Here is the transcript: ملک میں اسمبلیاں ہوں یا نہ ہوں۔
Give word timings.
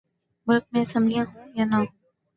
ملک 0.47 0.65
میں 0.71 0.81
اسمبلیاں 0.83 1.25
ہوں 1.31 1.45
یا 1.57 1.65
نہ 1.69 1.75
ہوں۔ 1.75 1.87